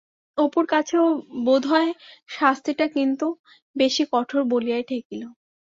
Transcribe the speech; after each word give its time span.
অপুর 0.37 0.63
কাছেও 0.71 1.05
বোধ 1.45 1.63
হয় 1.71 1.89
শাস্তিটা 2.29 2.85
কিন্তু 2.95 3.25
বেশি 3.75 4.03
কঠোর 4.13 4.41
বলিয়াই 4.51 4.83
ঠেকিল। 4.89 5.21